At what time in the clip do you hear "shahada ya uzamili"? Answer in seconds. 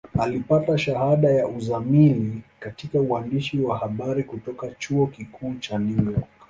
0.77-2.41